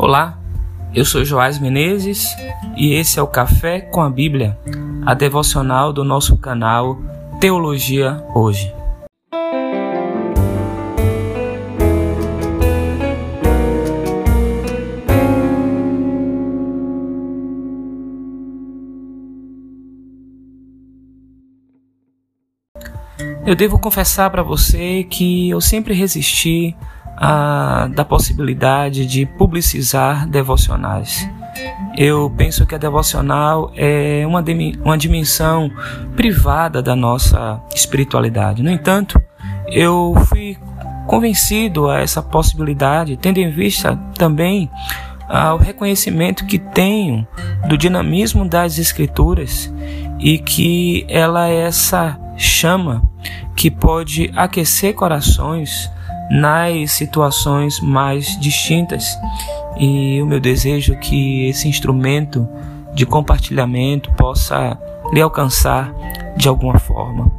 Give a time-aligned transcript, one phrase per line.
[0.00, 0.38] Olá,
[0.94, 2.32] eu sou Joás Menezes
[2.76, 4.56] e esse é o Café com a Bíblia,
[5.04, 6.96] a devocional do nosso canal
[7.40, 8.72] Teologia Hoje.
[23.44, 26.76] Eu devo confessar para você que eu sempre resisti
[27.20, 31.28] a, da possibilidade de publicizar devocionais.
[31.96, 34.44] Eu penso que a devocional é uma,
[34.84, 35.68] uma dimensão
[36.14, 38.62] privada da nossa espiritualidade.
[38.62, 39.20] No entanto,
[39.66, 40.56] eu fui
[41.08, 44.70] convencido a essa possibilidade, tendo em vista também
[45.28, 47.26] ah, o reconhecimento que tenho
[47.68, 49.72] do dinamismo das Escrituras
[50.20, 53.02] e que ela é essa chama
[53.56, 55.90] que pode aquecer corações
[56.30, 59.18] nas situações mais distintas.
[59.78, 62.48] E o meu desejo é que esse instrumento
[62.94, 64.78] de compartilhamento possa
[65.12, 65.92] lhe alcançar
[66.36, 67.30] de alguma forma.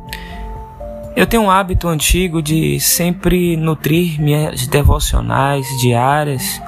[1.16, 6.62] Eu tenho um hábito antigo de sempre nutrir minhas devocionais diárias,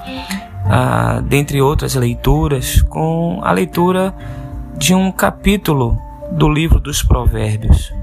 [0.66, 4.14] ah, dentre outras leituras, com a leitura
[4.78, 5.98] de um capítulo
[6.32, 7.94] do livro dos Provérbios.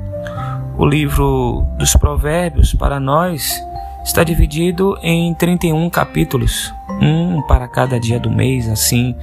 [0.79, 3.61] O livro dos Provérbios, para nós,
[4.05, 9.15] está dividido em 31 capítulos, um para cada dia do mês, assim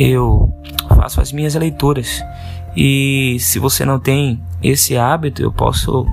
[0.00, 0.50] eu
[0.88, 2.24] faço as minhas leituras.
[2.74, 6.06] E se você não tem esse hábito, eu posso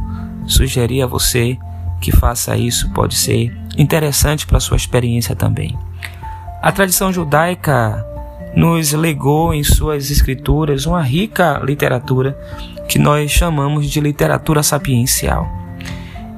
[0.46, 1.58] sugerir a você
[2.02, 5.78] que faça isso, pode ser interessante para sua experiência também.
[6.62, 8.06] A tradição judaica
[8.56, 12.38] nos legou em suas escrituras uma rica literatura
[12.90, 15.48] que nós chamamos de literatura sapiencial.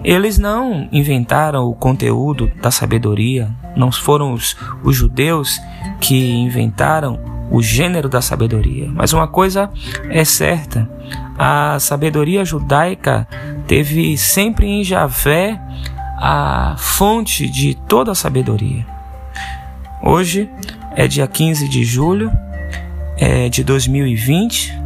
[0.03, 5.59] Eles não inventaram o conteúdo da sabedoria, não foram os, os judeus
[5.99, 7.19] que inventaram
[7.51, 8.89] o gênero da sabedoria.
[8.93, 9.69] Mas uma coisa
[10.09, 10.89] é certa:
[11.37, 13.27] a sabedoria judaica
[13.67, 15.59] teve sempre em Javé
[16.17, 18.85] a fonte de toda a sabedoria.
[20.01, 20.49] Hoje
[20.95, 22.31] é dia 15 de julho
[23.17, 24.77] é, de 2020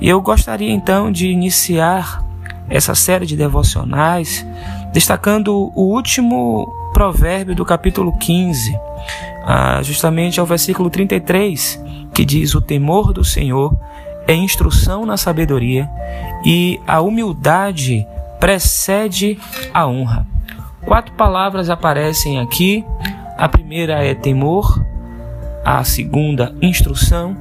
[0.00, 2.22] e eu gostaria então de iniciar
[2.70, 4.46] essa série de devocionais,
[4.92, 8.78] destacando o último provérbio do capítulo 15,
[9.44, 11.82] ah, justamente ao versículo 33,
[12.14, 13.76] que diz: O temor do Senhor
[14.26, 15.90] é instrução na sabedoria
[16.44, 18.06] e a humildade
[18.38, 19.38] precede
[19.74, 20.26] a honra.
[20.84, 22.84] Quatro palavras aparecem aqui.
[23.36, 24.84] A primeira é temor,
[25.64, 27.36] a segunda, instrução,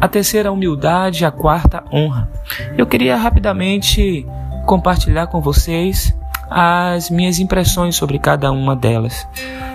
[0.00, 2.30] a terceira, humildade, a quarta, honra.
[2.76, 4.26] Eu queria rapidamente
[4.68, 6.14] compartilhar com vocês
[6.50, 9.26] as minhas impressões sobre cada uma delas.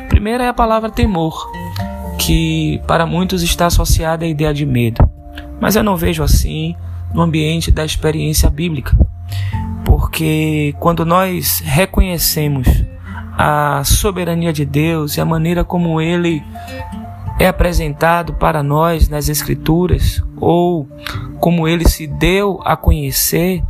[0.07, 1.49] Primeira é a palavra temor,
[2.19, 5.03] que para muitos está associada à ideia de medo,
[5.59, 6.75] mas eu não vejo assim
[7.11, 8.95] no ambiente da experiência bíblica,
[9.83, 12.67] porque quando nós reconhecemos
[13.35, 16.43] a soberania de Deus e a maneira como Ele
[17.39, 20.87] é apresentado para nós nas Escrituras, ou
[21.39, 23.63] como ele se deu a conhecer,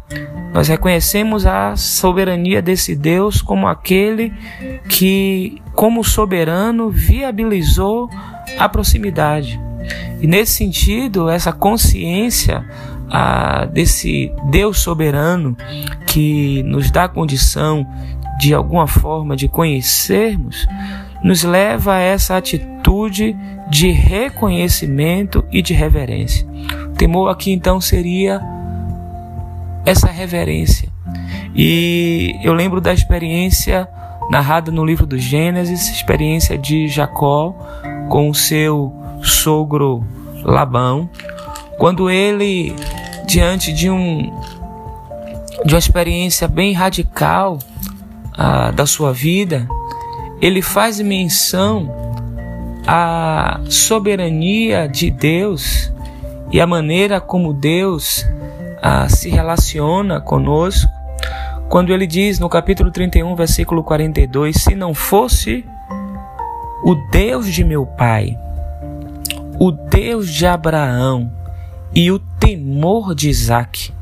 [0.54, 4.32] nós reconhecemos a soberania desse Deus como aquele
[4.88, 8.08] que, como soberano, viabilizou
[8.58, 9.60] a proximidade.
[10.22, 12.64] E nesse sentido, essa consciência
[13.10, 15.58] ah, desse Deus soberano
[16.06, 17.86] que nos dá condição
[18.40, 20.68] de alguma forma de conhecermos,
[21.24, 23.36] nos leva a essa atitude
[23.70, 26.46] de reconhecimento e de reverência.
[26.90, 28.42] O temor aqui então seria
[29.86, 30.90] essa reverência.
[31.56, 33.88] E eu lembro da experiência
[34.30, 37.56] narrada no livro do Gênesis, experiência de Jacó
[38.10, 40.04] com o seu sogro
[40.44, 41.10] Labão,
[41.78, 42.76] quando ele
[43.28, 44.32] diante de um
[45.66, 47.58] de uma experiência bem radical
[48.38, 49.68] ah, da sua vida,
[50.42, 51.90] ele faz menção
[52.86, 55.92] à soberania de Deus
[56.52, 58.26] e a maneira como Deus
[58.86, 60.92] ah, se relaciona conosco,
[61.70, 65.66] quando ele diz no capítulo 31, versículo 42: Se não fosse
[66.84, 68.38] o Deus de meu pai,
[69.58, 71.32] o Deus de Abraão
[71.96, 73.94] e o temor de Isaac,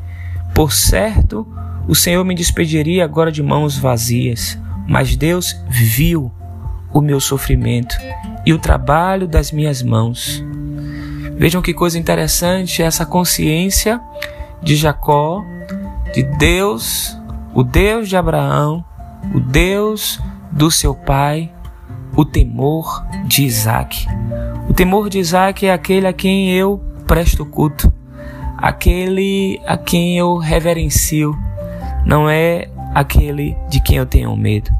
[0.52, 1.48] por certo,
[1.88, 4.58] o Senhor me despediria agora de mãos vazias,
[4.88, 6.32] mas Deus viu
[6.92, 7.96] o meu sofrimento
[8.48, 10.44] e o trabalho das minhas mãos.
[11.38, 14.02] Vejam que coisa interessante essa consciência
[14.62, 15.44] de Jacó,
[16.14, 17.18] de Deus,
[17.54, 18.84] o Deus de Abraão,
[19.34, 20.20] o Deus
[20.52, 21.52] do seu pai,
[22.16, 24.06] o temor de Isaac.
[24.70, 27.92] O temor de Isaac é aquele a quem eu presto culto,
[28.58, 31.36] aquele a quem eu reverencio,
[32.06, 34.72] não é aquele de quem eu tenho medo.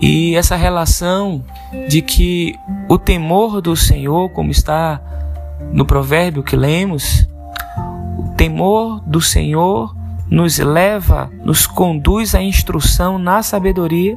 [0.00, 1.42] E essa relação
[1.88, 2.54] de que
[2.88, 5.00] o temor do Senhor, como está
[5.72, 7.26] no provérbio que lemos,
[8.36, 9.94] temor do Senhor
[10.30, 14.16] nos leva, nos conduz à instrução na sabedoria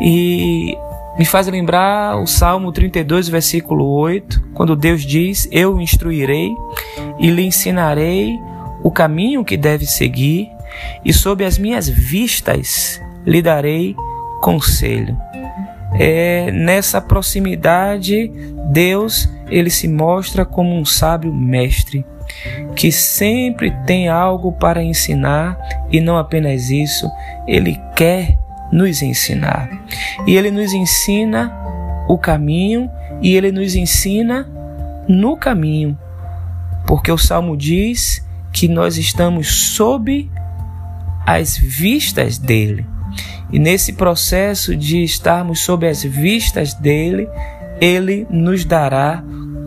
[0.00, 0.76] e
[1.18, 6.54] me faz lembrar o Salmo 32, versículo 8, quando Deus diz: Eu o instruirei
[7.18, 8.38] e lhe ensinarei
[8.82, 10.48] o caminho que deve seguir,
[11.04, 13.96] e sob as minhas vistas lhe darei
[14.40, 15.18] conselho.
[15.94, 18.30] É, nessa proximidade,
[18.70, 22.04] Deus ele se mostra como um sábio mestre
[22.76, 25.58] que sempre tem algo para ensinar
[25.90, 27.10] e não apenas isso,
[27.46, 28.38] ele quer
[28.72, 29.68] nos ensinar.
[30.26, 31.52] E ele nos ensina
[32.08, 32.90] o caminho
[33.20, 34.48] e ele nos ensina
[35.08, 35.98] no caminho.
[36.86, 40.30] Porque o salmo diz que nós estamos sob
[41.26, 42.86] as vistas dele.
[43.50, 47.28] E nesse processo de estarmos sob as vistas dele,
[47.80, 49.22] ele nos dará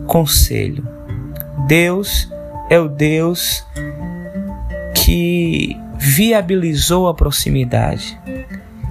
[0.06, 0.86] conselho.
[1.66, 2.30] Deus
[2.68, 3.66] é o Deus
[4.94, 8.18] que viabilizou a proximidade.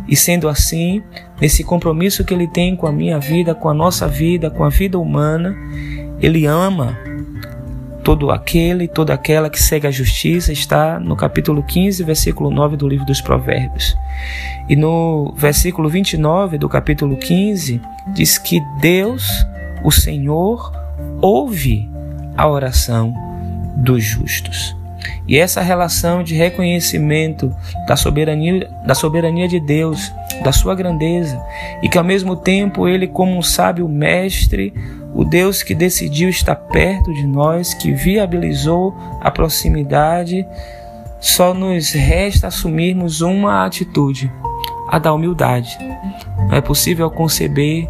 [0.08, 1.02] E sendo assim,
[1.40, 4.70] nesse compromisso que ele tem com a minha vida, com a nossa vida, com a
[4.70, 5.56] vida humana,
[6.20, 6.98] ele ama
[8.04, 12.88] todo aquele, toda aquela que segue a justiça, está no capítulo 15, versículo 9 do
[12.88, 13.96] livro dos Provérbios.
[14.68, 17.80] E no versículo 29 do capítulo 15,
[18.14, 19.46] diz que Deus,
[19.84, 20.72] o Senhor,
[21.22, 21.90] ouve
[22.36, 23.14] a oração
[23.82, 24.76] dos justos.
[25.28, 27.54] E essa relação de reconhecimento
[27.88, 30.12] da soberania, da soberania de Deus,
[30.44, 31.42] da sua grandeza,
[31.82, 34.74] e que ao mesmo tempo ele, como um sábio mestre,
[35.14, 40.46] o Deus que decidiu estar perto de nós, que viabilizou a proximidade,
[41.20, 44.32] só nos resta assumirmos uma atitude,
[44.90, 45.78] a da humildade.
[46.38, 47.88] Não é possível conceber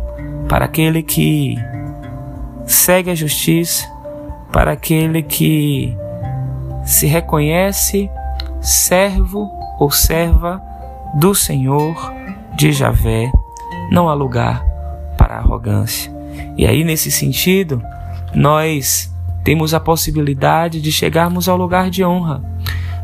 [0.47, 1.55] para aquele que
[2.65, 3.90] segue a justiça,
[4.51, 5.95] para aquele que
[6.83, 8.09] se reconhece
[8.59, 9.49] servo
[9.79, 10.61] ou serva
[11.15, 12.13] do Senhor
[12.55, 13.31] de Javé,
[13.91, 14.63] não há lugar
[15.17, 16.11] para arrogância.
[16.57, 17.81] E aí, nesse sentido,
[18.33, 19.13] nós
[19.43, 22.43] temos a possibilidade de chegarmos ao lugar de honra.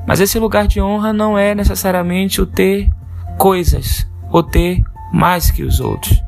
[0.06, 2.90] Mas esse lugar de honra não é necessariamente o ter
[3.38, 6.22] coisas ou ter mais que os outros.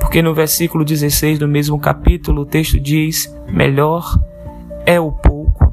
[0.00, 4.18] Porque no versículo 16 do mesmo capítulo o texto diz: Melhor
[4.88, 5.70] é o pouco,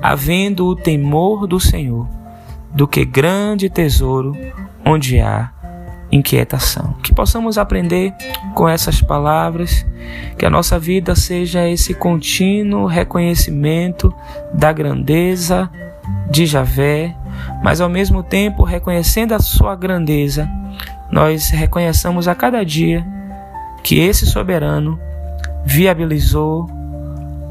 [0.00, 2.08] havendo o temor do Senhor,
[2.72, 4.34] do que grande tesouro
[4.82, 5.52] onde há
[6.10, 6.94] inquietação.
[7.02, 8.14] Que possamos aprender
[8.54, 9.86] com essas palavras,
[10.38, 14.10] que a nossa vida seja esse contínuo reconhecimento
[14.54, 15.70] da grandeza
[16.30, 17.14] de Javé,
[17.62, 20.48] mas ao mesmo tempo reconhecendo a sua grandeza,
[21.10, 23.06] nós reconheçamos a cada dia
[23.82, 24.98] que esse soberano
[25.62, 26.74] viabilizou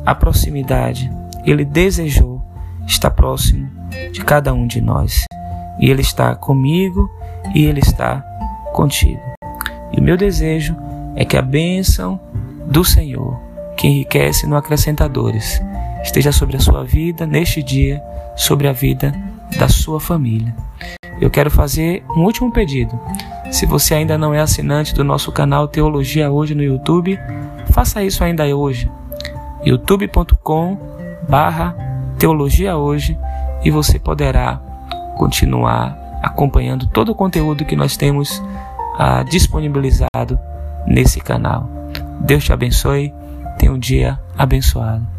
[0.05, 1.11] a proximidade.
[1.43, 2.41] Ele desejou
[2.85, 3.69] estar próximo
[4.11, 5.25] de cada um de nós.
[5.79, 7.09] E Ele está comigo
[7.53, 8.23] e Ele está
[8.73, 9.21] contigo.
[9.91, 10.75] E o meu desejo
[11.15, 12.19] é que a bênção
[12.67, 13.39] do Senhor,
[13.77, 15.62] que enriquece no acrescentadores,
[16.03, 18.01] esteja sobre a sua vida neste dia,
[18.35, 19.13] sobre a vida
[19.57, 20.55] da sua família.
[21.19, 23.00] Eu quero fazer um último pedido.
[23.51, 27.17] Se você ainda não é assinante do nosso canal Teologia Hoje no YouTube,
[27.71, 28.89] faça isso ainda hoje
[29.65, 30.77] youtube.com
[31.27, 31.75] barra
[32.17, 33.17] teologia hoje
[33.63, 34.57] e você poderá
[35.17, 38.41] continuar acompanhando todo o conteúdo que nós temos
[38.98, 40.39] ah, disponibilizado
[40.86, 41.69] nesse canal.
[42.22, 43.13] Deus te abençoe,
[43.57, 45.14] tenha um dia abençoado.